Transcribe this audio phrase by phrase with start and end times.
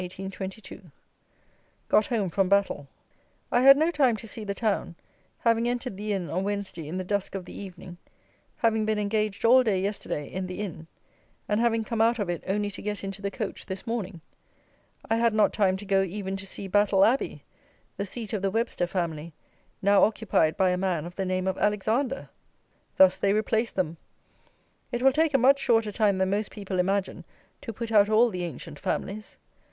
[1.87, 2.87] _Got home from Battle.
[3.51, 4.95] I had no time to see the town,
[5.37, 7.99] having entered the Inn on Wednesday in the dusk of the evening,
[8.55, 10.87] having been engaged all day yesterday in the Inn,
[11.47, 14.21] and having come out of it only to get into the coach this morning.
[15.07, 17.43] I had not time to go even to see Battle Abbey,
[17.95, 19.33] the seat of the Webster family,
[19.83, 22.27] now occupied by a man of the name of Alexander!
[22.97, 23.97] Thus they replace them!
[24.91, 27.23] It will take a much shorter time than most people imagine
[27.61, 29.37] to put out all the ancient families.